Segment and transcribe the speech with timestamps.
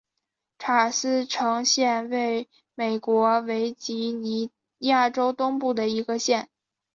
[0.57, 6.49] 查尔斯城县位美国维吉尼亚州东部的一个县。